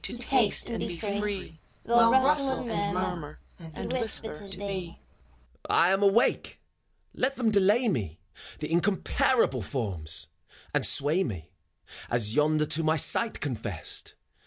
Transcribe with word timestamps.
To 0.03 0.17
taste, 0.17 0.71
and 0.71 0.79
be 0.79 0.97
free: 0.97 1.59
Well 1.83 2.11
rustle 2.11 2.67
and 2.71 2.95
murmur. 2.95 3.39
And 3.59 3.91
whisper 3.93 4.33
to 4.33 4.57
thee. 4.57 4.95
n 4.95 4.95
FAUST. 4.95 4.97
FAUST. 4.97 5.65
I 5.69 5.91
am 5.91 6.01
awake! 6.01 6.59
Let 7.13 7.35
them 7.35 7.51
delay 7.51 7.87
me, 7.87 8.19
The 8.57 8.69
incomparahle 8.71 9.61
Forms!— 9.63 10.29
and 10.73 10.83
sway 10.87 11.23
me, 11.23 11.51
As 12.09 12.33
yonder 12.33 12.65
to 12.65 12.83
my 12.83 12.97
sight 12.97 13.39
confessed 13.41 14.15